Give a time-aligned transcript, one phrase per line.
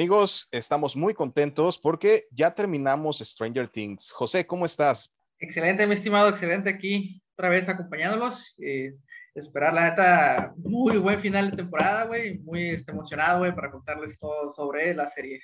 [0.00, 4.12] Amigos, estamos muy contentos porque ya terminamos Stranger Things.
[4.12, 5.14] José, ¿cómo estás?
[5.38, 8.54] Excelente, mi estimado, excelente aquí, otra vez acompañándolos.
[8.62, 8.94] Eh,
[9.34, 12.38] esperar, la neta, muy buen final de temporada, güey.
[12.38, 15.42] Muy este, emocionado, güey, para contarles todo sobre la serie.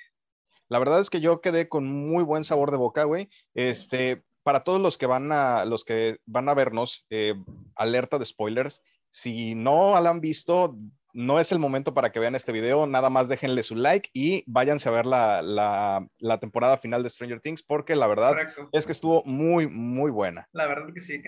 [0.69, 3.29] La verdad es que yo quedé con muy buen sabor de boca, güey.
[3.53, 7.35] Este, para todos los que van a, los que van a vernos, eh,
[7.75, 8.81] alerta de spoilers.
[9.11, 10.75] Si no la han visto,
[11.13, 14.43] no es el momento para que vean este video, nada más déjenle su like y
[14.45, 18.35] váyanse a ver la, temporada final de Stranger Things porque la verdad
[18.71, 20.47] es que estuvo muy, muy buena.
[20.51, 21.21] La verdad que sí,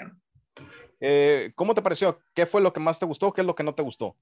[1.01, 2.19] eh, ¿Cómo te pareció?
[2.33, 3.31] ¿Qué fue lo que más te gustó?
[3.31, 4.15] ¿Qué es lo que no te gustó?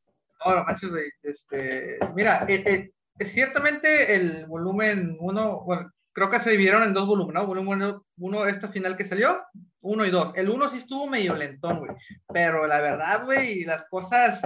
[0.45, 0.91] No, manches,
[1.23, 7.07] este, mira, eh, eh, ciertamente el volumen 1, bueno, creo que se dividieron en dos
[7.07, 7.47] volúmenes, ¿no?
[7.47, 9.41] Volumen 1, esta final que salió,
[9.81, 10.33] 1 y 2.
[10.35, 11.91] El 1 sí estuvo medio lentón, güey,
[12.31, 14.39] pero la verdad, güey, las cosas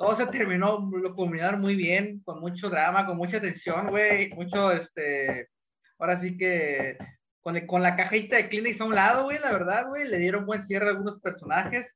[0.00, 4.72] todo se terminó, lo culminaron muy bien, con mucho drama, con mucha tensión, güey, mucho,
[4.72, 5.50] este,
[5.98, 6.96] ahora sí que
[7.42, 10.46] con, con la cajita de Kleenex a un lado, güey, la verdad, güey, le dieron
[10.46, 11.94] buen cierre a algunos personajes,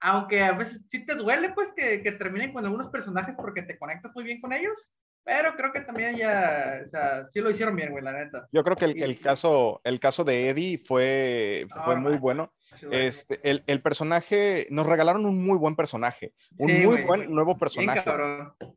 [0.00, 3.78] aunque a veces sí te duele, pues, que, que terminen con algunos personajes porque te
[3.78, 4.92] conectas muy bien con ellos,
[5.26, 8.46] pero creo que también ya, o sea, sí lo hicieron bien, güey, la neta.
[8.52, 12.52] Yo creo que el, el caso, el caso de Eddie fue, fue muy bueno.
[12.92, 18.08] Este, el, el, personaje, nos regalaron un muy buen personaje, un muy buen nuevo personaje.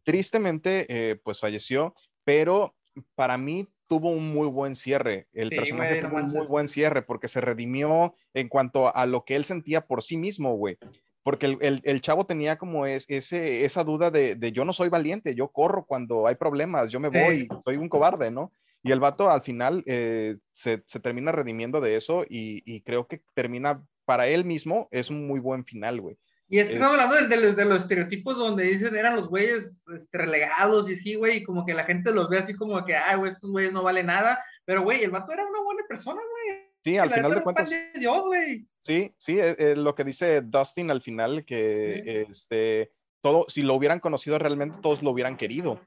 [0.04, 2.76] Tristemente, eh, pues falleció, pero
[3.14, 5.28] para mí tuvo un muy buen cierre.
[5.34, 9.36] El personaje tuvo un muy buen cierre porque se redimió en cuanto a lo que
[9.36, 10.80] él sentía por sí mismo, güey
[11.24, 14.90] porque el, el, chavo tenía como es, ese, esa duda de, de, yo no soy
[14.90, 18.52] valiente, yo corro cuando hay problemas, yo me voy, soy un cobarde, ¿no?
[18.82, 23.08] Y el vato al final eh, se, se, termina redimiendo de eso y, y, creo
[23.08, 26.18] que termina, para él mismo, es un muy buen final, güey.
[26.48, 29.28] Y es que eh, estamos hablando de, de, de, los estereotipos donde dicen eran los
[29.28, 32.84] güeyes este, relegados y sí, güey, y como que la gente los ve así como
[32.86, 35.84] que, ay, güey, estos güeyes no valen nada, pero güey, el vato era una buena
[35.88, 36.69] persona, güey.
[36.84, 37.70] Sí, al final de cuentas.
[38.80, 42.92] sí, sí, es, lo que dice Dustin al final, que este,
[43.22, 45.82] todo, si lo hubieran conocido realmente, todos lo hubieran querido,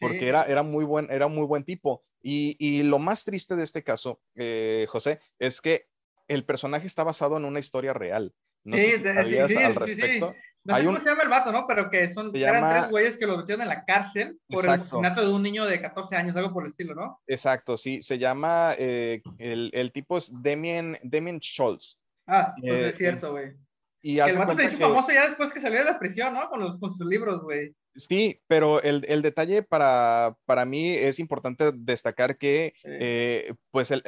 [0.00, 2.04] porque era, era, muy buen, era muy buen tipo.
[2.22, 5.86] Y, y lo más triste de este caso, eh, José, es que
[6.26, 8.34] el personaje está basado en una historia real.
[8.64, 10.34] No sí, sé si sí, al respecto.
[10.64, 11.66] No sé cómo se llama el vato, ¿no?
[11.66, 15.22] Pero que son, eran tres güeyes que lo metieron en la cárcel por el asesinato
[15.22, 17.20] de un niño de 14 años, algo por el estilo, ¿no?
[17.26, 18.02] Exacto, sí.
[18.02, 21.98] Se llama, eh, el, el, tipo es Damien, Damien Schultz.
[22.26, 23.54] Ah, pues es eh, cierto, güey.
[24.00, 26.48] Y el vato se hizo famoso ya después que salió de la prisión, ¿no?
[26.48, 27.74] Con, los, con sus libros, güey.
[27.94, 34.02] Sí, pero el, el detalle para, para, mí es importante destacar que, eh, pues, el,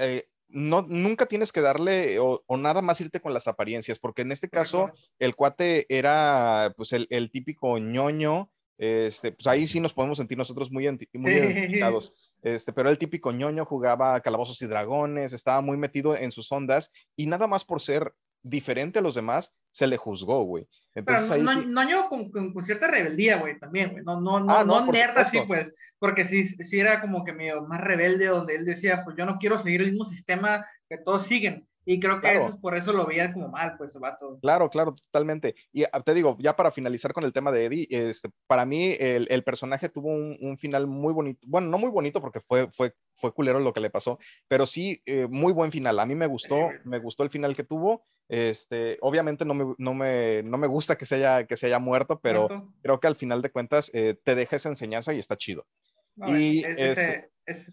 [0.53, 4.49] no, nunca tienes que darle o, nada más irte con las apariencias, porque en este
[4.49, 10.19] caso el cuate era pues el, el típico ñoño, este, pues ahí sí nos podemos
[10.19, 15.61] sentir nosotros muy, muy identificados, este, pero el típico ñoño jugaba calabozos y dragones, estaba
[15.61, 19.87] muy metido en sus ondas y nada más por ser diferente a los demás, se
[19.87, 20.67] le juzgó, güey.
[20.95, 24.05] Entonces, Pero no, no, con, con, cierta rebeldía, güey, también, güey.
[24.05, 25.73] No, no, no, ah, no, nerd así, pues.
[25.99, 29.39] Porque sí, sí era como que medio más rebelde, donde él decía, pues yo no
[29.39, 31.69] quiero seguir el mismo sistema que todos siguen.
[31.85, 34.39] Y creo que eso es por eso lo veía como mal, pues, vato.
[34.43, 35.55] Claro, claro, totalmente.
[35.73, 38.95] Y ah, te digo, ya para finalizar con el tema de Eddie, este, para mí
[38.99, 41.41] el, el personaje tuvo un, un, final muy bonito.
[41.47, 45.03] Bueno, no muy bonito porque fue, fue, fue culero lo que le pasó, pero sí,
[45.07, 45.99] eh, muy buen final.
[45.99, 48.05] A mí me gustó, me gustó el final que tuvo.
[48.29, 51.79] Este, obviamente no me, no me, no me gusta que se haya, que se haya
[51.79, 55.37] muerto, pero creo que al final de cuentas eh, te deja esa enseñanza y está
[55.37, 55.67] chido.
[56.29, 57.73] y este, es,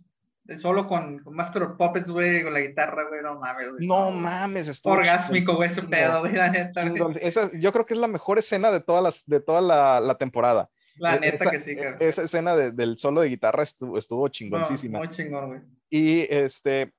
[0.57, 3.87] solo con, con, Master of Puppets, güey, con la guitarra, güey, no mames, güey.
[3.87, 6.83] No, mames, estuvo Orgásmico, güey, ese pedo, güey, la neta.
[7.21, 10.17] Esa, yo creo que es la mejor escena de, todas las, de toda la, la
[10.17, 10.69] temporada.
[10.97, 11.97] La neta que sí, cara.
[11.99, 14.99] Esa escena de, del solo de guitarra estuvo, estuvo chingoncísima.
[14.99, 15.61] No, muy chingón, güey.
[15.89, 16.93] Y este,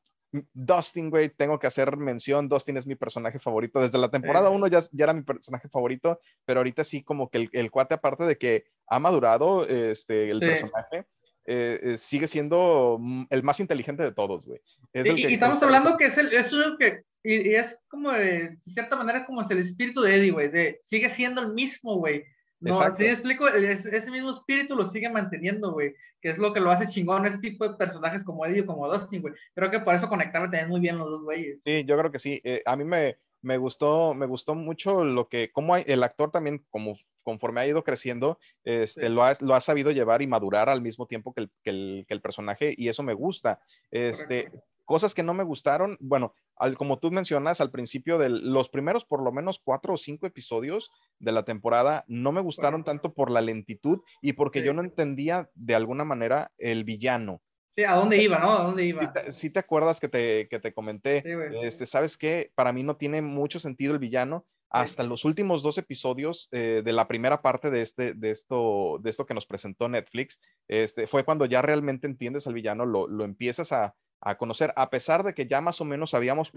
[0.52, 2.48] Dustin, güey, tengo que hacer mención.
[2.48, 3.80] Dustin es mi personaje favorito.
[3.80, 7.38] Desde la temporada 1 ya, ya, era mi personaje favorito, pero ahorita sí, como que
[7.38, 10.46] el, el cuate, aparte de que ha madurado este, el sí.
[10.46, 11.06] personaje,
[11.50, 14.60] eh, eh, sigue siendo mm, el más inteligente de todos, güey.
[14.92, 18.50] Y, y, estamos hablando que es el, es el que, y, y, es como de,
[18.50, 21.96] de cierta manera, como es el espíritu de Eddie, güey, de sigue siendo el mismo,
[21.96, 22.22] güey.
[22.60, 26.70] No, si explico, ese mismo espíritu lo sigue manteniendo, güey, que es lo que lo
[26.70, 29.32] hace chingón ese tipo de personajes como Eddie o como Dustin, güey.
[29.54, 31.62] Creo que por eso conectaron también muy bien los dos güeyes.
[31.62, 32.40] Sí, yo creo que sí.
[32.42, 36.64] Eh, a mí me, me gustó, me gustó mucho lo que, como el actor también,
[36.70, 36.92] como
[37.22, 39.08] conforme ha ido creciendo, este, sí.
[39.12, 42.04] lo, ha, lo, ha, sabido llevar y madurar al mismo tiempo que el, que el,
[42.08, 43.60] que el personaje, y eso me gusta.
[43.90, 44.64] Este, Correcto.
[44.84, 49.04] cosas que no me gustaron, bueno, al, como tú mencionas al principio de los primeros
[49.04, 53.30] por lo menos cuatro o cinco episodios de la temporada, no me gustaron tanto por
[53.30, 54.66] la lentitud y porque sí.
[54.66, 57.42] yo no entendía de alguna manera el villano.
[57.78, 58.50] Sí, ¿a dónde iba, no?
[58.50, 59.12] ¿A dónde iba?
[59.30, 61.22] Sí te, acuerdas que te, que te comenté,
[61.62, 62.50] este, ¿sabes qué?
[62.56, 66.92] Para mí no tiene mucho sentido el villano hasta los últimos dos episodios eh, de
[66.92, 71.24] la primera parte de, este, de, esto, de esto que nos presentó Netflix, este, fue
[71.24, 75.32] cuando ya realmente entiendes al villano, lo, lo empiezas a, a, conocer, a pesar de
[75.32, 76.50] que ya más o menos sabíamos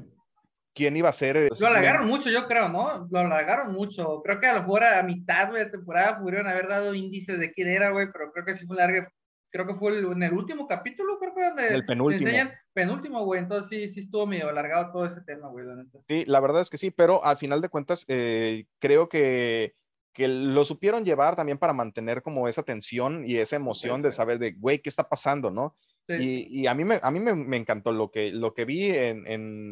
[0.74, 1.52] quién iba a ser.
[1.60, 3.08] Lo alargaron mucho, yo creo, ¿no?
[3.12, 4.24] Lo alargaron mucho.
[4.24, 7.68] Creo que a lo mejor a mitad de temporada pudieron haber dado índices de quién
[7.68, 9.08] era, güey, pero creo que sí fue largo.
[9.52, 12.28] Creo que fue en el último capítulo, creo que donde el penúltimo.
[12.28, 13.42] Enseñan, penúltimo, güey.
[13.42, 15.66] Entonces sí, sí estuvo medio alargado todo ese tema, güey.
[15.66, 19.76] La Sí, la verdad es que sí, pero al final de cuentas, eh, creo que
[20.14, 24.40] que lo supieron llevar también para mantener como esa tensión y esa emoción de saber
[24.40, 25.76] de, güey, ¿qué está pasando, no?
[26.08, 29.26] Y, a mí, me, a mí me, encantó lo que, lo que vi en,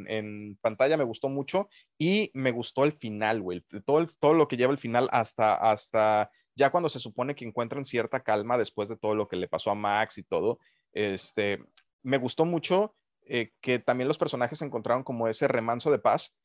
[0.07, 1.67] en, pantalla, me gustó mucho
[1.97, 3.65] y me gustó el final, güey.
[3.83, 7.85] Todo, todo lo que lleva el final hasta, hasta ya cuando se supone que encuentran
[7.85, 10.59] cierta calma después de todo lo que le pasó a Max y todo.
[10.93, 11.63] Este,
[12.03, 12.93] me gustó mucho
[13.25, 16.35] eh, que también los personajes encontraron como ese remanso de paz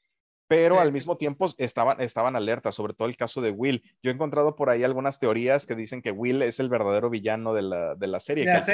[0.46, 3.82] pero al mismo tiempo estaban, estaban alertas, sobre todo el caso de Will.
[4.02, 7.54] Yo he encontrado por ahí algunas teorías que dicen que Will es el verdadero villano
[7.54, 8.64] de la, de la serie, que, Al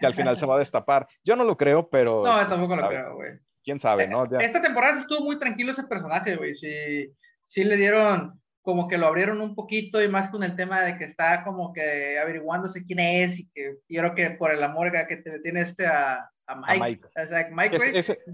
[0.00, 1.06] que, al final se va a destapar.
[1.24, 2.24] Yo no lo creo, pero...
[2.24, 3.32] No, tampoco lo creo, güey.
[3.62, 4.24] ¿Quién sabe, eh, no?
[4.40, 6.54] Esta temporada estuvo muy tranquilo ese personaje, güey.
[6.54, 7.12] Sí,
[7.46, 10.98] sí le dieron, como que lo abrieron un poquito y más con el tema de
[10.98, 15.18] que está como que averiguándose quién es y que quiero que por el amor que
[15.18, 17.00] te tiene este a, Mike.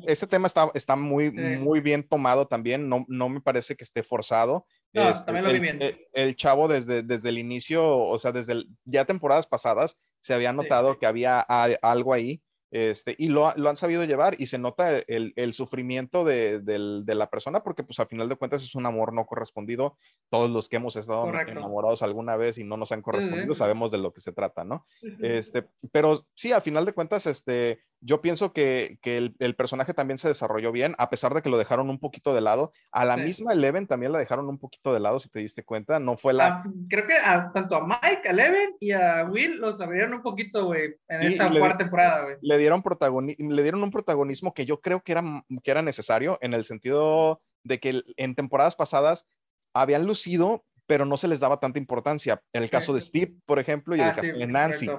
[0.07, 4.03] ese, tema está, está muy, muy bien tomado también, no, no me parece que esté
[4.03, 4.67] forzado.
[4.95, 5.79] No, este, también lo vi bien.
[6.15, 10.99] El, chavo desde, desde el inicio, o sea, desde ya temporadas pasadas, se había notado
[10.99, 12.41] que había algo ahí
[12.73, 17.15] este, y lo, lo, han sabido llevar y se nota el, el sufrimiento de, de,
[17.15, 19.99] la persona porque pues al final de cuentas es un amor no correspondido.
[20.31, 23.99] Todos los que hemos estado enamorados alguna vez y no nos han correspondido sabemos de
[23.99, 24.87] lo que se trata, ¿no?
[25.21, 29.95] Este, pero sí, al final de cuentas, este, yo pienso que, que el, el, personaje
[29.95, 32.73] también se desarrolló bien, a pesar de que lo dejaron un poquito de lado.
[32.91, 36.01] A la misma Eleven también la dejaron un poquito de lado, si te diste cuenta.
[36.01, 36.47] No fue la.
[36.47, 40.23] Ah, creo que a, tanto a Mike, a Eleven y a Will los abrieron un
[40.23, 42.37] poquito, güey, en esta cuarta temporada, güey.
[42.41, 42.83] Le dieron,
[43.39, 47.41] le dieron un protagonismo que yo creo que era, que era necesario, en el sentido
[47.63, 49.27] de que en temporadas pasadas
[49.75, 52.43] habían lucido, pero no se les daba tanta importancia.
[52.53, 54.91] En el caso de Steve, por ejemplo, y en el ah, caso de Nancy.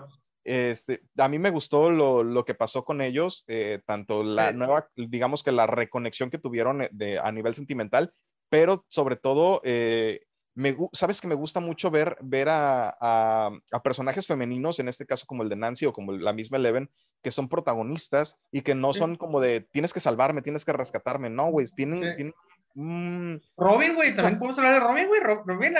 [0.43, 5.41] Este, a mí me gustó lo, que pasó con ellos, eh, tanto la nueva, digamos
[5.41, 8.13] que la reconexión que tuvieron eh, de, a nivel sentimental,
[8.49, 10.25] pero sobre todo, eh,
[10.55, 13.51] me, sabes que me gusta mucho ver, ver a,
[13.83, 16.89] personajes femeninos, en este caso como el de Nancy o como la misma Eleven,
[17.21, 21.29] que son protagonistas y que no son como de tienes que salvarme, tienes que rescatarme,
[21.29, 22.33] no, güey, tienen, tienen
[22.75, 25.21] Mm, Robin, güey, también podemos hablar de Robin, güey.
[25.21, 25.73] Robin,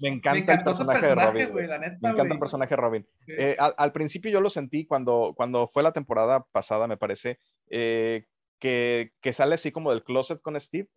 [0.00, 1.54] me, encanta el personaje, de Robin.
[2.00, 3.06] me encanta el personaje de Robin.
[3.58, 8.24] al, principio yo lo sentí cuando, cuando fue la temporada pasada, me parece, eh,
[8.58, 10.88] que, que, sale así como del closet con Steve.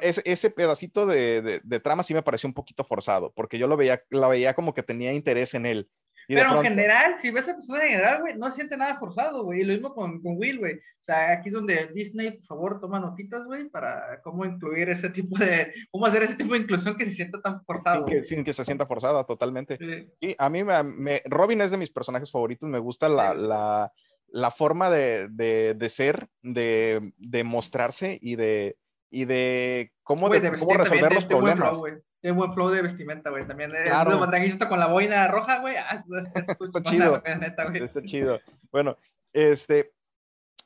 [0.00, 3.76] ese, ese, pedacito de, de, trama sí me pareció un poquito forzado, porque yo lo
[3.76, 5.88] veía, la veía como que tenía interés en él.
[6.28, 9.44] Pero en general, si ves a persona en general, güey, no se siente nada forzado,
[9.44, 9.60] güey.
[9.60, 10.74] Y lo mismo con, con Will, güey.
[10.74, 15.08] O sea, aquí es donde Disney, por favor, toma notitas, güey, para cómo incluir ese
[15.10, 18.06] tipo de, cómo hacer ese tipo de inclusión que se sienta tan forzado.
[18.22, 19.78] Sin que, se sienta forzada, totalmente.
[20.20, 23.92] Y a mí, me, Robin es de mis personajes favoritos, me gusta la, la,
[24.26, 28.76] la forma de, de, de ser, de, de, mostrarse y de,
[29.08, 31.80] y de cómo, de, cómo resolver los problemas.
[32.26, 33.44] Qué buen flow de vestimenta, güey.
[33.46, 34.24] También claro.
[34.24, 35.76] el con la boina roja, güey.
[35.76, 36.02] Ah,
[36.60, 37.22] está chido.
[37.24, 38.40] está chido.
[38.72, 38.98] Bueno,
[39.32, 39.92] este,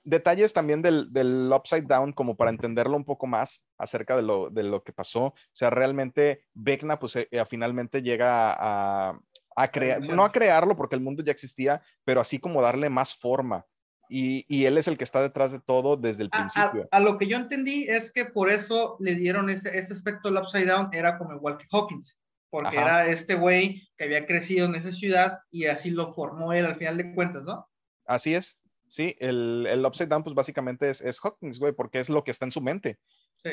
[0.02, 4.48] detalles también del, del, Upside Down, como para entenderlo un poco más acerca de lo,
[4.48, 5.24] de lo que pasó.
[5.24, 9.20] O sea, realmente Vecna, pues eh, finalmente llega a,
[9.54, 13.14] a crear, no a crearlo porque el mundo ya existía, pero así como darle más
[13.14, 13.66] forma
[14.10, 16.88] y, él es el que está detrás de todo desde el principio.
[16.90, 20.38] A, lo que yo entendí es que por eso le dieron ese, ese aspecto del
[20.38, 22.18] Upside Down, era como el Walter Hawkins,
[22.50, 26.66] porque era este güey que había crecido en esa ciudad y así lo formó él
[26.66, 27.68] al final de cuentas, ¿no?
[28.04, 32.10] Así es, sí, el, el Upside Down pues básicamente es, es Hawkins, güey, porque es
[32.10, 32.98] lo que está en su mente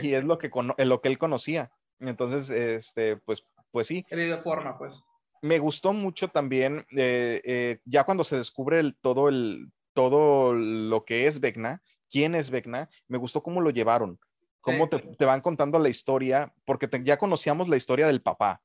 [0.02, 0.50] y es lo que,
[0.84, 1.72] lo que él conocía.
[2.00, 4.06] Entonces, este, pues, pues sí.
[4.10, 4.94] Él dio forma, pues
[5.42, 11.06] me gustó mucho también, eh, eh, ya cuando se descubre el, todo, el, todo lo
[11.06, 14.20] que es Vecna, quién es Vecna, me gustó cómo lo llevaron,
[14.62, 18.62] cómo te, van contando la historia, porque ya conocíamos la historia del papá,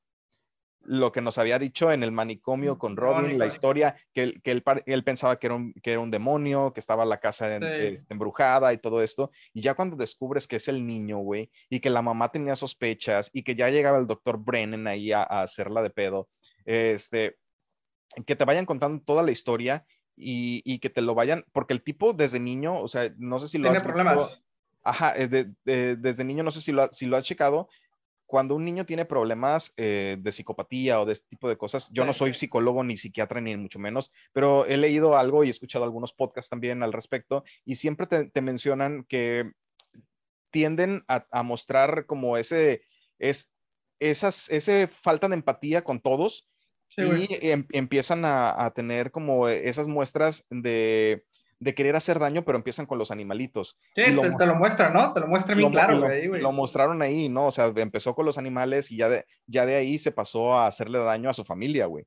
[0.81, 5.03] lo que nos había dicho en el manicomio con Robin, la historia que, que él,
[5.03, 8.77] pensaba que era, un, que era un demonio, que estaba la casa este, embrujada y
[8.77, 9.31] todo esto.
[9.53, 13.31] Y ya cuando descubres que es el niño, güey, y que la mamá tenía sospechas
[13.33, 16.29] y que ya llegaba el doctor Brennan ahí a, a hacerla de pedo,
[16.63, 17.37] este,
[18.27, 19.83] que te vayan contando toda la historia
[20.15, 23.57] y, que te lo vayan, porque el tipo desde niño, o sea, no sé si
[23.57, 24.29] lo has visto.
[24.85, 25.47] Ajá, eh,
[25.97, 27.69] desde niño no sé si lo, si lo has checado,
[28.25, 32.03] cuando un niño tiene problemas eh, de psicopatía o de este tipo de cosas, yo
[32.03, 35.85] no soy psicólogo ni psiquiatra ni mucho menos, pero he leído algo y he escuchado
[35.85, 39.51] algunos podcasts también al respecto y siempre te, mencionan que
[40.51, 42.81] tienden a, mostrar como ese,
[43.19, 43.51] es,
[43.99, 46.49] esas, ese falta de empatía con todos
[46.97, 51.23] y em, empiezan a, tener como esas muestras de
[51.63, 53.77] de querer hacer daño, pero empiezan con los animalitos.
[53.95, 55.13] Sí, te, lo muestran, ¿no?
[55.13, 56.27] Te lo muestran bien claro, güey.
[56.27, 57.47] Lo, mostraron ahí, ¿no?
[57.47, 60.67] O sea, empezó con los animales y ya de, ya de ahí se pasó a
[60.67, 62.05] hacerle daño a su familia, güey.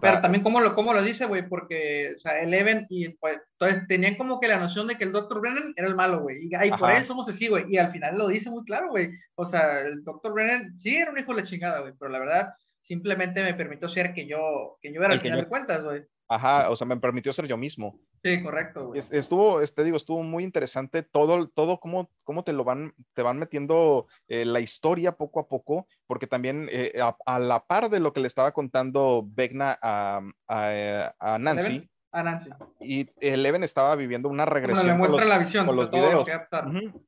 [0.00, 3.86] Pero también cómo lo, cómo lo dice, güey, porque, o sea, Eleven y pues, entonces
[3.88, 5.40] tenían como que la noción de que el Dr.
[5.40, 8.18] Brennan era el malo, güey, y, y por él somos así, güey, y al final
[8.18, 9.10] lo dice muy claro, güey.
[9.34, 10.32] O sea, el Dr.
[10.32, 12.54] Brennan sí era un hijo de la chingada, güey, pero la verdad
[12.88, 16.02] simplemente me permitió ser que yo, que yo era el final de cuentas, güey.
[16.30, 18.00] Ajá, o sea, me permitió ser yo mismo.
[18.22, 18.92] Sí, correcto.
[18.94, 23.38] Estuvo, este digo, estuvo muy interesante todo, todo cómo, cómo te lo van, te van
[23.38, 28.12] metiendo eh, la historia poco a poco, porque también eh, a, la par de lo
[28.12, 31.88] que le estaba contando Vegna a, a, Nancy.
[32.22, 32.50] Nancy.
[32.80, 34.98] Y Eleven estaba viviendo una regresión.
[34.98, 36.28] con los, la visión con los videos.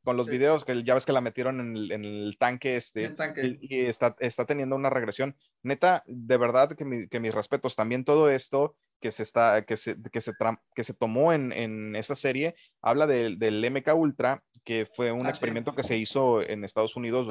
[0.02, 3.14] con los videos que ya ves que la metieron en el, en el tanque este.
[3.60, 5.36] Y, está, está teniendo una regresión.
[5.62, 7.76] Neta, de verdad que, que mis respetos.
[7.76, 10.32] También todo esto que se, está, que se, que se,
[10.74, 15.26] que se tomó en, en esa serie habla del, del MK Ultra, que fue un
[15.26, 17.26] experimento que se hizo en Estados Unidos,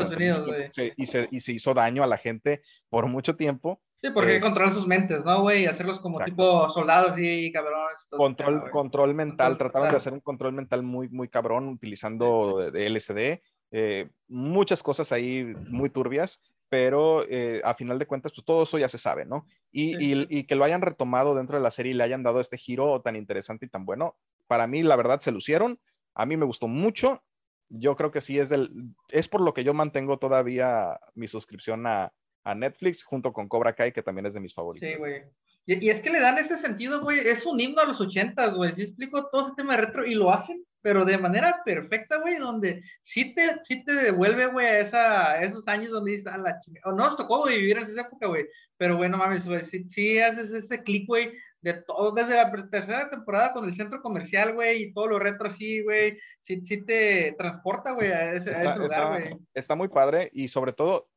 [0.97, 3.81] y, se, y se hizo daño a la gente por mucho tiempo.
[4.01, 5.65] Sí, porque hay controlar sus mentes, ¿no, güey?
[5.65, 8.07] Hacerlos como tipo soldados y cabrones.
[8.09, 13.41] Control, control mental, trataron de hacer un control mental muy, muy cabrón utilizando LSD.
[13.71, 18.77] Eh, muchas cosas ahí muy turbias, pero eh, a final de cuentas, pues todo eso
[18.77, 19.45] ya se sabe, ¿no?
[19.71, 23.01] Y, que lo hayan retomado dentro de la serie y le hayan dado este giro
[23.01, 24.15] tan interesante y tan bueno,
[24.47, 25.77] para mí la verdad se lucieron,
[26.15, 27.21] a mí me gustó mucho,
[27.67, 28.71] yo creo que sí es del,
[29.09, 33.73] es por lo que yo mantengo todavía mi suscripción a, a Netflix junto con Cobra
[33.73, 34.89] Kai, que también es de mis favoritos.
[34.89, 35.23] Sí, güey.
[35.65, 38.73] Y, es que le dan ese sentido, güey, es un himno a los ochentas, güey,
[38.73, 42.37] si explico todo ese tema de retro y lo hacen pero de manera perfecta, güey,
[42.37, 46.59] donde sí te, sí te devuelve, güey, a, esa, esos años donde dices, a la
[46.59, 50.19] chingada, o no nos tocó vivir en esa época, güey, pero bueno, mames, güey, sí,
[50.19, 54.83] haces ese clic, güey, de todo, desde la tercera temporada con el centro comercial, güey,
[54.83, 59.37] y todo lo retro así, güey, sí, sí te transporta, güey, a ese, lugar, güey.
[59.53, 61.08] Está, muy padre y sobre todo,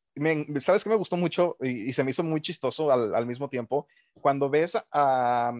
[0.60, 3.86] ¿sabes qué me gustó mucho y, se me hizo muy chistoso al, al mismo tiempo?
[4.20, 5.52] Cuando ves a,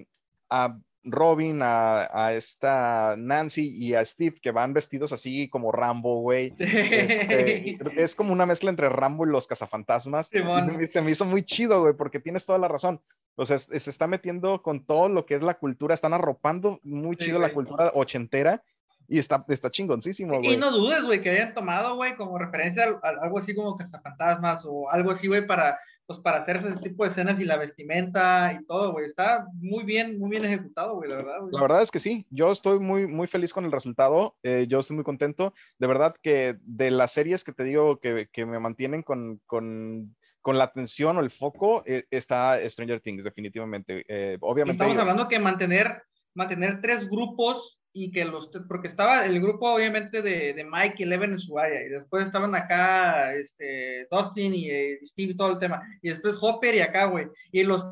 [0.51, 6.55] a Robin, a, esta Nancy y a Steve que van vestidos así como Rambo, güey.
[6.59, 10.29] Este, es como una mezcla entre Rambo y los cazafantasmas.
[10.29, 13.01] se, me hizo muy chido, güey, porque tienes toda la razón.
[13.35, 17.17] O sea, se, está metiendo con todo lo que es la cultura, están arropando muy
[17.17, 18.63] chido la cultura ochentera
[19.09, 20.55] y está, está chingoncísimo, güey.
[20.55, 24.63] Y no dudes, güey, que hayan tomado, güey, como referencia a, algo así como cazafantasmas
[24.65, 28.59] o algo así, güey, para pues para hacer ese tipo de escenas y la vestimenta
[28.59, 29.07] y todo, güey.
[29.07, 31.37] Está muy bien, muy bien ejecutado, güey, la verdad.
[31.51, 34.81] La verdad es que sí, yo estoy muy, muy feliz con el resultado, eh, yo
[34.81, 35.55] estoy muy contento.
[35.79, 40.17] De verdad que de las series que te digo que, que me mantienen con, con,
[40.41, 44.05] con, la atención o el foco, eh, está Stranger Things, definitivamente.
[44.09, 44.83] Eh, obviamente.
[44.83, 46.03] Estamos hablando que mantener,
[46.35, 51.03] mantener tres grupos y que los, porque estaba el grupo obviamente de, de Mike y
[51.03, 55.53] Eleven en su área, y después estaban acá, este, Dustin y, eh, Steve y todo
[55.53, 57.85] el tema, y después Hopper y acá, güey, y los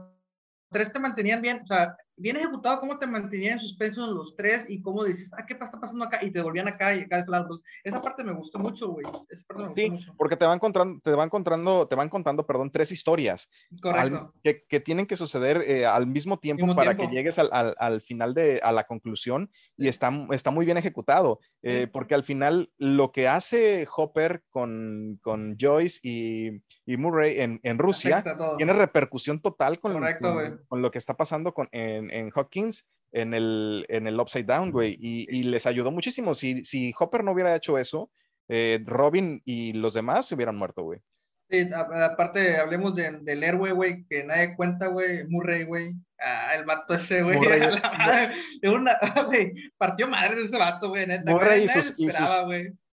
[0.70, 4.36] tres te mantenían bien, o sea, bien ejecutado cómo te mantenían en suspenso en los
[4.36, 6.22] tres y cómo dices, ah, ¿qué está pasando acá?
[6.22, 7.48] Y te volvían acá y acá de ese lado.
[7.48, 9.06] Pues, esa parte me gustó mucho, güey.
[9.30, 10.14] Esa parte me gustó sí, mucho.
[10.16, 13.48] porque te van encontrando, te van encontrando, te van contando, perdón, tres historias.
[13.80, 14.34] Correcto.
[14.42, 18.00] que, que, tienen que suceder eh, al mismo tiempo para que llegues al, al, al,
[18.00, 21.40] final de, a la conclusión y está, está muy bien ejecutado.
[21.62, 27.60] Eh, porque al final lo que hace Hopper con, con Joyce y, y Murray en,
[27.62, 28.24] en Rusia
[28.56, 33.34] tiene repercusión total con, con, con, lo que está pasando con, en, en, Hawkins en
[33.34, 36.34] el, en el Upside Down, güey, y, y, les ayudó muchísimo.
[36.34, 38.10] Si, si Hopper no hubiera hecho eso,
[38.48, 41.00] eh, Robin y los demás se hubieran muerto, güey.
[41.50, 45.94] Sí, aparte, hablemos de, del héroe, güey, que nadie cuenta, güey, Murray, güey.
[46.20, 47.38] Ah, el vato ese, güey.
[48.62, 48.98] Una,
[49.78, 51.30] partió madre ese vato, güey, neta.
[51.30, 52.30] Murray y sus, y, sus,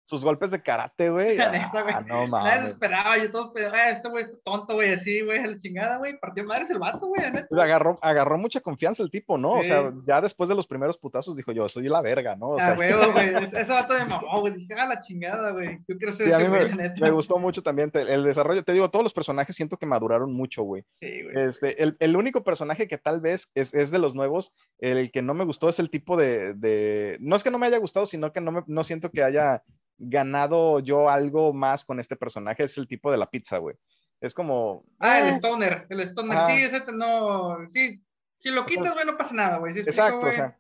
[0.08, 1.38] sus golpes de karate, güey.
[1.88, 2.54] Ah, no mames.
[2.54, 6.18] Nadie esperaba, yo todo ah, este güey es tonto, güey, así, güey, el chingada, güey,
[6.18, 9.54] partió madres el vato, güey, pues agarró, agarró mucha confianza el tipo, ¿no?
[9.54, 12.52] O sea, ya después de los primeros putazos dijo yo, soy la verga, ¿no?
[12.52, 15.80] O sea, ah, güey, ese vato me mamó, güey, dije, a la chingada, güey.
[15.88, 18.90] Yo quiero ser sí, a mí me, me, gustó mucho también el desarrollo, te digo,
[18.90, 20.84] todos los personajes siento que maduraron mucho, güey.
[21.00, 21.48] Sí, güey.
[21.48, 25.22] Este, el, el, único personaje que tal vez es, es, de los nuevos, el que
[25.22, 28.06] no me gustó es el tipo de, de, no es que no me haya gustado,
[28.06, 29.64] sino que no, me, no siento que haya
[29.98, 33.76] ganado yo algo más con este personaje es el tipo de la pizza, güey.
[34.22, 34.86] Es como.
[35.00, 35.38] Ah, el ah".
[35.38, 35.88] Stoner.
[35.90, 36.38] El Stoner.
[36.48, 37.58] Sí, ese no.
[37.74, 38.04] Sí,
[38.40, 39.78] si lo quitas, güey, no pasa nada, güey.
[39.80, 40.58] exacto, o sea.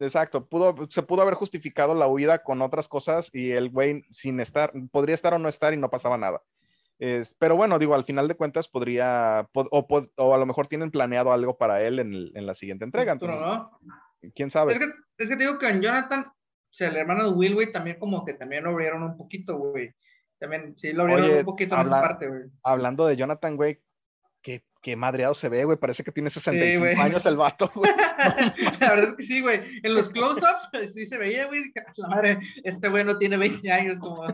[0.00, 4.38] Exacto, pudo, se pudo haber justificado la huida con otras cosas y el güey sin
[4.38, 6.40] estar, podría estar o no estar y no pasaba nada.
[7.00, 9.86] Es, pero bueno, digo, al final de cuentas podría, o,
[10.16, 13.12] o, a lo mejor tienen planeado algo para él en, en la siguiente entrega.
[13.12, 13.78] Entonces, no.
[14.34, 14.74] ¿quién sabe?
[14.74, 14.86] Es que,
[15.18, 16.37] es que digo que en Jonathan o
[16.78, 19.92] sea, el hermano de Will, güey, también como que también lo abrieron un poquito, güey.
[20.38, 22.42] También, sí, lo abrieron un poquito en esa parte, güey.
[22.62, 23.80] Hablando de Jonathan, güey,
[24.82, 25.76] qué, madreado se ve, güey.
[25.78, 27.90] Parece que tiene 65 años el vato, güey.
[28.80, 29.60] la verdad es que sí, güey.
[29.82, 31.62] En los close-ups sí se veía, güey.
[31.96, 34.26] La madre, este güey no tiene 20 años, como.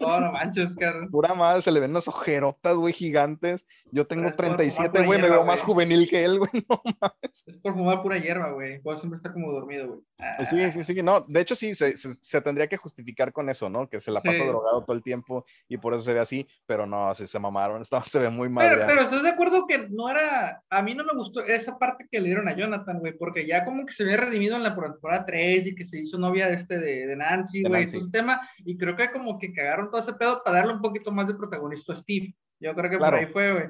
[0.00, 1.06] No, no, manches, cara.
[1.10, 3.66] Pura madre, se le ven unas ojerotas, güey, gigantes.
[3.90, 6.50] Yo tengo 37, güey, me veo más juvenil que él, güey.
[6.68, 7.44] No mames.
[7.46, 8.80] Es por fumar pura hierba, güey.
[8.80, 10.00] Pues siempre está como dormido, güey.
[10.44, 11.02] Sí, sí, sí.
[11.02, 13.88] No, de hecho, sí, se, se, tendría que justificar con eso, ¿no?
[13.88, 16.48] Que se la pasa drogado todo el tiempo y por eso se ve así.
[16.66, 17.84] Pero no, así se mamaron.
[17.84, 18.68] se ve muy mal.
[18.68, 22.08] Pero, pero ¿estás de acuerdo que no era, a mí no me gustó esa parte
[22.10, 24.74] que le dieron a Jonathan, güey, porque ya como que se había redimido en la
[24.74, 28.76] temporada 3 y que se hizo novia de este de, Nancy, güey, ese tema, y
[28.76, 31.92] creo que como que cagaron todo ese pedo para darle un poquito más de protagonista
[31.92, 32.34] a Steve.
[32.58, 33.66] Yo creo que por ahí fue, güey.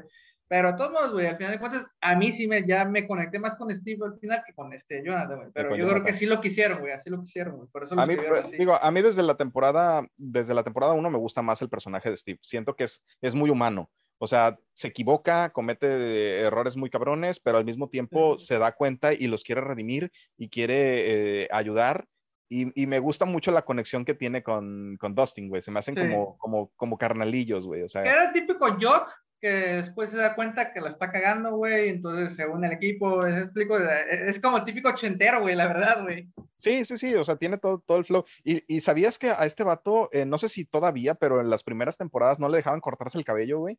[0.49, 3.55] Pero todos güey, al final de cuentas, a mí sí me, ya me conecté más
[3.57, 5.51] con Steve al final que con este Jonathan, güey.
[5.53, 7.69] Pero yo creo que sí lo quisieron, güey, así lo quisieron, güey.
[7.69, 8.17] Por eso a mí,
[8.59, 12.09] digo, a mí desde la temporada, desde la temporada 1 me gusta más el personaje
[12.09, 12.39] de Steve.
[12.41, 13.91] Siento que es, es muy humano.
[14.19, 19.13] O sea, se equivoca, comete errores muy cabrones, pero al mismo tiempo se da cuenta
[19.15, 22.07] y los quiere redimir y quiere eh, ayudar.
[22.51, 25.61] Y, me gusta mucho la conexión que tiene con, con Dustin, güey.
[25.61, 27.83] Se me hacen como, como, como carnalillos, güey.
[27.83, 29.11] O sea, era el típico Jock
[29.41, 33.25] que después se da cuenta que la está cagando, güey, entonces se une al equipo,
[33.25, 36.29] es, explico, es como el típico ochentero, güey, la verdad, güey.
[36.57, 38.25] Sí, sí, sí, o sea, tiene todo, todo el flow.
[38.43, 41.63] Y, y sabías que a este vato, eh, no sé si todavía, pero en las
[41.63, 43.79] primeras temporadas no le dejaban cortarse el cabello, güey.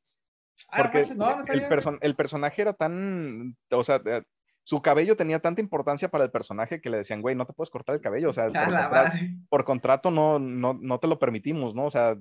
[0.68, 4.22] Ah, Porque el, el, personaje era tan, o sea, eh,
[4.64, 7.72] su cabello tenía tanta importancia para el personaje que le decían, güey, no te puedes
[7.72, 8.52] cortar el cabello, o sea,
[9.50, 11.86] por, contrato, no, no, no, te lo permitimos, ¿no?
[11.86, 12.16] O sea,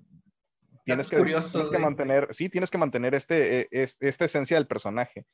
[0.85, 5.27] tienes que, tienes que mantener, sí, tienes que mantener este, e, esta esencia del personaje.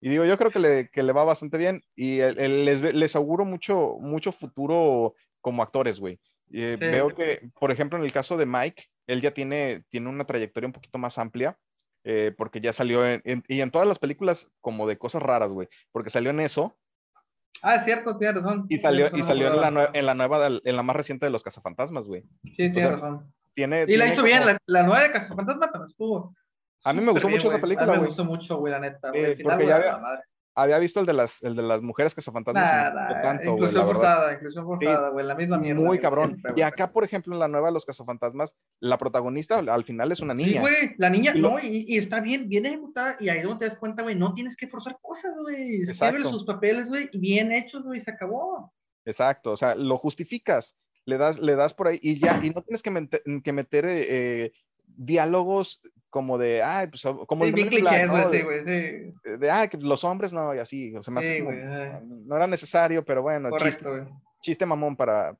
[0.00, 3.44] Y digo, yo creo que le, que le va bastante bien y les, les, auguro
[3.44, 6.20] mucho, mucho futuro como actores, güey.
[6.52, 10.24] Eh, veo que, por ejemplo, en el caso de Mike, él ya tiene, tiene una
[10.24, 11.58] trayectoria un poquito más amplia
[12.04, 15.68] eh, porque ya salió en, y en todas las películas como de cosas raras, güey,
[15.90, 16.76] porque salió en eso.
[17.62, 18.66] Ah, es cierto, tiene razón.
[18.68, 21.42] Y salió, y salió en, la en la nueva, en la más reciente de los
[21.42, 22.22] Cazafantasmas, güey.
[22.44, 23.32] Sí, tiene razón.
[23.54, 26.34] Tiene, y la hizo bien, la, la, nueva de Cazafantasmas también estuvo.
[26.84, 28.00] A mí me gustó mucho esa película, güey.
[28.00, 29.10] Me gustó mucho, güey, la neta.
[29.14, 30.22] Eh, porque ya, había
[30.80, 33.22] visto el de las, el de las mujeres que se fantasmas.
[33.22, 35.80] Tanto, inclusión forzada, inclusión forzada, güey, la misma mierda.
[35.80, 36.40] Muy cabrón.
[36.54, 40.20] y acá, por ejemplo, en la nueva de los cazafantasmas, la protagonista al final es
[40.20, 40.52] una niña.
[40.52, 43.66] Sí, güey, la niña, no, y, y, está bien, bien ejecutada, y ahí es donde
[43.66, 45.82] te das cuenta, güey, no tienes que forzar cosas, güey.
[45.82, 46.30] Exacto.
[46.30, 48.72] sus papeles, güey, bien hechos, güey, se acabó.
[49.04, 52.62] Exacto, o sea, lo justificas, le das, le das por ahí, y ya, y no
[52.62, 54.52] tienes que, meter, que meter eh,
[54.86, 55.82] diálogos
[56.14, 60.94] como de, ay, pues, como el de, de, ay, que los hombres no, y así,
[60.94, 63.48] o sea, más no era necesario, pero bueno,
[64.40, 65.36] chiste, mamón para,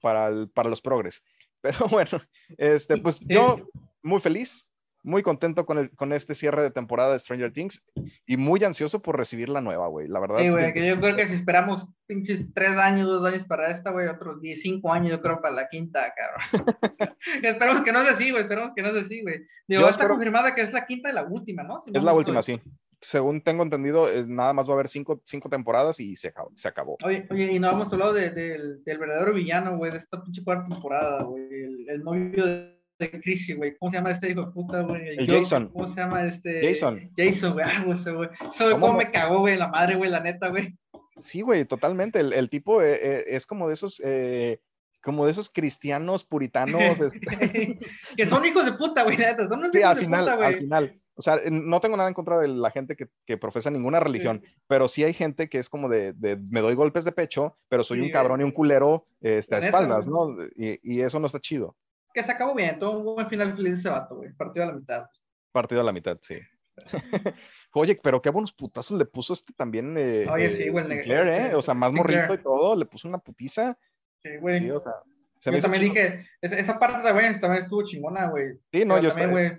[0.00, 1.22] para, para los progres.
[1.60, 2.22] Pero bueno,
[2.56, 3.68] este, pues yo
[4.02, 4.66] muy feliz,
[5.04, 7.84] muy contento con, el, con este cierre de temporada de Stranger Things
[8.26, 10.08] y muy ansioso por recibir la nueva, güey.
[10.08, 10.38] La verdad.
[10.38, 10.86] Sí, güey, que...
[10.88, 14.62] yo creo que si esperamos pinches tres años, dos años para esta, güey, otros diez,
[14.62, 16.76] cinco años, yo creo para la quinta, cabrón.
[17.42, 19.42] esperamos que no sea así, güey, esperamos que no sea así, güey.
[19.68, 21.84] Digo, está confirmada que es la quinta y la última, ¿no?
[21.86, 22.60] es la última, sí
[23.04, 26.50] según tengo entendido, eh, nada más va a haber cinco, cinco temporadas y se acabó.
[26.54, 26.96] Se acabó.
[27.04, 30.68] Oye, oye, y no hemos hablado de, del verdadero villano, güey, de esta pinche cuarta
[30.68, 31.44] temporada, güey.
[31.44, 33.76] El, el novio de de crisis, güey.
[33.78, 35.16] ¿Cómo se llama este hijo de puta, güey?
[35.18, 35.68] El Jason.
[35.68, 36.66] ¿Cómo se llama este?
[36.66, 37.10] Jason.
[37.16, 37.66] Jason, güey.
[37.68, 38.28] Ah, güey, güey.
[38.54, 39.56] Eso, ¿Cómo, me cagó, güey?
[39.56, 40.76] La madre, güey, la neta, güey.
[41.18, 42.20] Sí, güey, totalmente.
[42.20, 44.60] El, el tipo eh, eh, es como de esos, eh,
[45.02, 47.00] como de esos cristianos puritanos.
[47.00, 47.78] este...
[48.16, 49.48] que son hijos de puta, güey, neta.
[49.48, 51.00] Son sí, al final, al final.
[51.16, 54.42] O sea, no tengo nada en contra de la gente que, que profesa ninguna religión,
[54.66, 57.84] pero sí hay gente que es como de, de, me doy golpes de pecho, pero
[57.84, 60.36] soy un cabrón y un culero este, a espaldas, ¿no?
[60.56, 61.76] Y, y, eso no está chido.
[62.14, 64.32] Que se acabó bien, todo un buen final feliz ese vato, güey.
[64.32, 65.06] Partido a la mitad.
[65.52, 66.38] Partido a la mitad, sí.
[67.74, 69.96] Oye, pero qué buenos putazos le puso este también.
[69.98, 70.84] Eh, Oye, sí, güey.
[70.84, 71.54] Sinclair, ¿eh?
[71.54, 73.76] O sea, más morrito y todo, le puso una putiza.
[74.22, 74.60] Sí, güey.
[74.60, 74.92] Sí, o sea,
[75.40, 78.58] se yo también dije, esa, parte de güey también estuvo chingona, güey.
[78.72, 79.58] Sí, no, yo también, güey.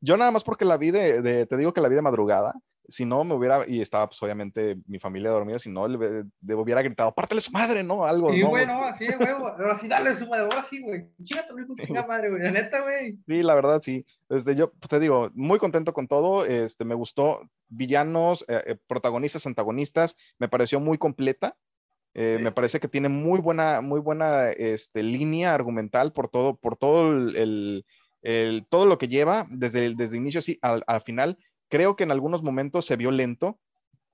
[0.00, 2.54] Yo nada más porque la vi de, te digo que la vi de madrugada,
[2.88, 6.82] si no me hubiera, y estaba pues obviamente mi familia dormida, si no le, hubiera
[6.82, 8.04] gritado, pártale su madre, ¿no?
[8.04, 11.48] Algo, sí, güey, no, así, güey, ahora sí, dale su madre, ahora sí, güey, chingate,
[11.66, 13.18] tu chinga madre, güey, la neta, güey.
[13.26, 17.40] Sí, la verdad, sí, este, yo te digo, muy contento con todo, este, me gustó,
[17.68, 21.56] villanos, eh, eh, protagonistas, antagonistas, me pareció muy completa,
[22.14, 26.76] eh, me parece que tiene muy buena, muy buena este, línea argumental por todo, por
[26.76, 27.84] todo el,
[28.22, 31.38] el, todo lo que lleva desde el desde inicio sí, al, al, final.
[31.74, 33.58] Creo que en algunos momentos se vio lento,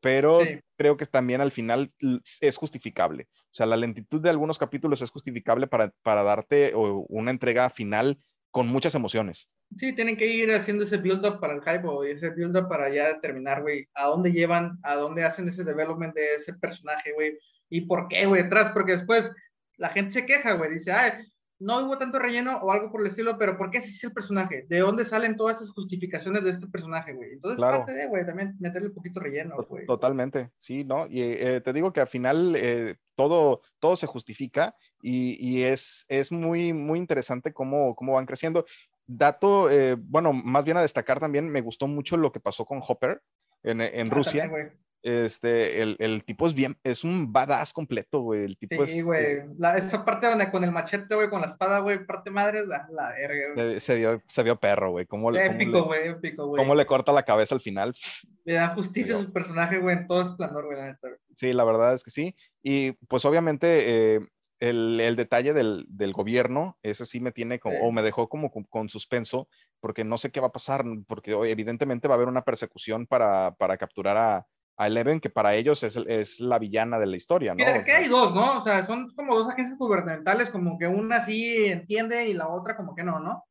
[0.01, 0.41] pero
[0.79, 1.93] creo que también al final
[2.41, 3.29] es justificable.
[3.35, 8.19] O sea, la lentitud de algunos capítulos es justificable para, para darte una entrega final
[8.51, 9.51] con muchas emociones.
[9.77, 13.09] Sí, tienen que ir haciendo ese build-up para el hype y ese build-up para ya
[13.09, 17.83] determinar, güey, a dónde llevan, a dónde hacen ese development de ese personaje, güey, y
[17.83, 19.31] por qué, güey, detrás, porque después
[19.77, 21.13] la gente se queja, güey, dice, ay,
[21.61, 24.13] no hubo tanto relleno o algo por el estilo, pero ¿por qué ese es el
[24.13, 24.67] personaje?
[24.69, 27.35] ¿De dónde salen todas esas justificaciones de este personaje, güey?
[27.35, 27.79] Entonces, claro.
[27.79, 29.87] parte de, güey, también meterle un poquito relleno, güey.
[29.87, 31.07] Totalmente, sí, ¿no?
[31.07, 36.07] Y eh, te digo que al final eh, todo, todo se justifica y, y, es,
[36.09, 38.65] es muy, muy interesante cómo, cómo van creciendo.
[39.07, 42.81] Dato, eh, bueno, más bien a destacar también, me gustó mucho lo que pasó con
[42.87, 43.21] Hopper
[43.63, 44.45] en, en ah, Rusia.
[44.45, 48.45] También, este, el, el, tipo es bien, es un badass completo, güey.
[48.45, 49.25] El tipo sí, güey.
[49.25, 52.87] Eh, esa parte donde con el machete, güey, con la espada, güey, parte madre, la,
[52.91, 53.81] la verga, güey.
[53.81, 55.07] Se, vio, se vio perro, güey.
[55.07, 56.63] Cómo, épico, güey, épico, güey.
[56.63, 57.93] Cómo le corta la cabeza al final.
[58.45, 61.09] Le da justicia a su personaje, güey, en todo esplendor, güey, la neta.
[61.35, 62.35] Sí, la verdad es que sí.
[62.63, 64.21] Y pues obviamente eh,
[64.61, 68.51] el, el, detalle del, del, gobierno, ese sí me tiene como, o me dejó como
[68.51, 69.49] con, con, suspenso,
[69.81, 73.55] porque no sé qué va a pasar, porque evidentemente va a haber una persecución para,
[73.57, 74.47] para capturar a
[74.81, 77.85] a Eleven, que para ellos es, es la villana de la historia, ¿no?
[77.85, 78.61] Que, hay dos, ¿no?
[78.61, 82.79] O sea, son como dos agencias gubernamentales, como que una sí entiende y la otra
[82.79, 83.45] como que no, ¿no?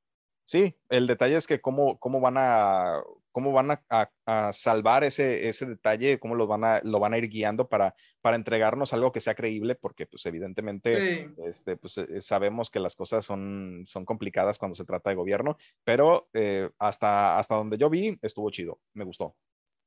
[0.46, 5.48] Sí, el detalle es que cómo, cómo van a cómo van a, a, salvar ese,
[5.48, 9.12] ese detalle, cómo lo van a, lo van a ir guiando para, para entregarnos algo
[9.12, 14.04] que sea creíble, porque pues evidentemente este, pues, eh, sabemos que las cosas son, son
[14.04, 18.80] complicadas cuando se trata de gobierno, pero eh, hasta, hasta donde yo vi estuvo chido,
[18.96, 19.36] me gustó.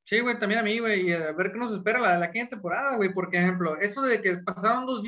[0.05, 2.51] Sí, güey, también a mí, güey, y a ver qué nos espera la, la quinta
[2.51, 5.05] temporada, güey, por ejemplo, eso de que pasaron dos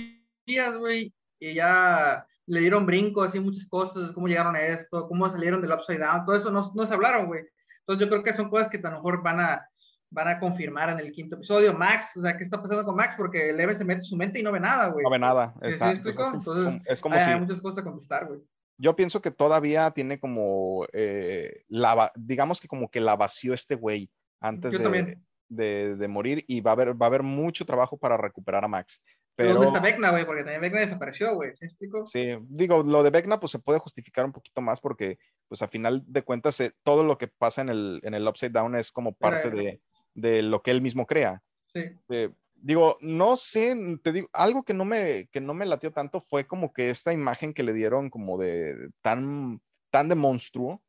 [0.46, 5.28] días, güey, y ya le dieron brinco, así muchas cosas, cómo llegaron a esto, cómo
[5.28, 7.42] salieron del Upside Down, todo eso no, no se hablaron, güey.
[7.80, 9.68] Entonces yo creo que son cosas que a lo mejor van a,
[10.10, 11.74] van a confirmar en el quinto episodio.
[11.74, 13.14] Max, o sea, ¿qué está pasando con Max?
[13.16, 15.02] Porque Leven se mete en su mente y no ve nada, güey.
[15.02, 15.54] No ve nada.
[15.60, 17.40] Está, ¿Sí pues Entonces, es como, hay, si...
[17.40, 18.40] muchas cosas a contestar, güey.
[18.76, 23.76] Yo pienso que todavía tiene como, eh, la, digamos que como que la vació este
[23.76, 24.10] güey
[24.44, 28.16] antes de, también de, morir y va a, haber, va a haber mucho trabajo para
[28.16, 29.02] recuperar a Max.
[29.36, 29.54] Pero...
[29.54, 30.24] ¿Dónde está Vecna, güey?
[30.24, 31.52] Porque también Vecna desapareció, güey.
[31.56, 32.04] ¿Sí explico?
[32.04, 35.68] Sí, digo, lo de Vecna pues se puede justificar un poquito más porque pues a
[35.68, 38.92] final de cuentas eh, todo lo que pasa en el, en el Upside Down es
[38.92, 39.80] como parte de,
[40.14, 41.42] de, lo que él mismo crea.
[41.66, 41.84] Sí.
[42.10, 46.20] Eh, digo, no sé, te digo, algo que no me, que no me latió tanto
[46.20, 50.82] fue como que esta imagen que le dieron como de tan, tan de monstruo,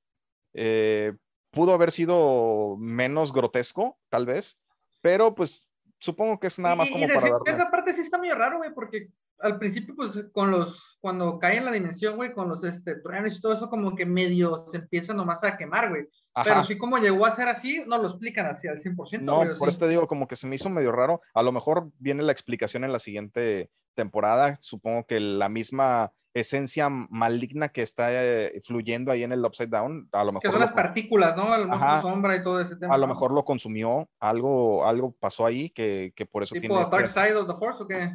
[0.54, 1.14] eh,
[1.56, 4.60] pudo haber sido menos grotesco, tal vez,
[5.02, 7.52] pero pues supongo que es nada más como para darle...
[7.52, 11.58] Esa parte sí está muy raro, güey, porque al principio, pues, con los, cuando cae
[11.58, 14.78] en la dimensión, güey, con los, este, truenos y todo eso, como que medio se
[14.78, 16.08] empieza nomás a quemar, güey.
[16.44, 19.22] Pero sí como llegó a ser así, no lo explican así al 100%.
[19.22, 21.22] No, por eso te digo, como que se me hizo medio raro.
[21.34, 24.58] A lo mejor viene la explicación en la siguiente temporada.
[24.60, 30.10] Supongo que la misma esencia maligna que está eh, fluyendo ahí en el Upside Down,
[30.12, 30.44] a lo mejor...
[30.44, 31.52] Que son las partículas, ¿no?
[31.52, 32.94] A sombra y todo ese tema.
[32.94, 36.90] A lo mejor lo consumió, algo, algo pasó ahí que, que por eso ¿Tipo tiene...
[36.90, 38.12] Dark este Side of the Force o qué?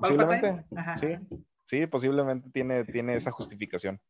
[0.00, 0.64] posiblemente,
[1.00, 4.00] sí, sí, posiblemente tiene, tiene esa justificación.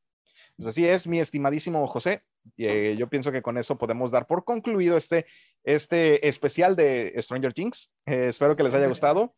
[0.57, 2.23] Pues así es, mi estimadísimo José.
[2.57, 5.27] Eh, yo pienso que con eso podemos dar por concluido este,
[5.65, 7.93] este especial de Stranger Things.
[8.07, 9.35] Eh, espero que les haya gustado.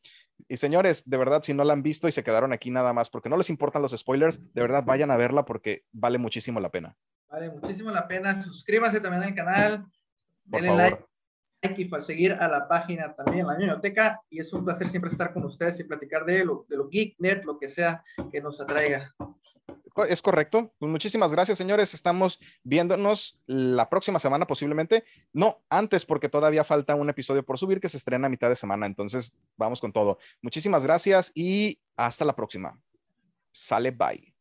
[0.47, 3.11] Y señores, de verdad, si no la han visto y se quedaron aquí nada más
[3.11, 6.71] porque no les importan los spoilers, de verdad vayan a verla porque vale muchísimo la
[6.71, 6.97] pena.
[7.29, 8.41] Vale muchísimo la pena.
[8.41, 9.87] Suscríbanse también al canal.
[10.51, 10.93] Por denle favor.
[10.93, 11.08] like
[11.63, 14.21] y seguir a la página también, la biblioteca.
[14.31, 17.17] Y es un placer siempre estar con ustedes y platicar de lo, de lo geek,
[17.45, 19.15] lo que sea que nos atraiga.
[20.09, 20.73] Es correcto.
[20.79, 21.93] Pues muchísimas gracias, señores.
[21.93, 25.05] Estamos viéndonos la próxima semana posiblemente.
[25.33, 28.57] No, antes porque todavía falta un episodio por subir que se estrena a mitad de
[28.57, 28.87] semana.
[28.87, 30.19] Entonces, vamos con todo.
[30.41, 32.81] Muchísimas gracias y hasta la próxima.
[33.51, 34.38] Sale, bye.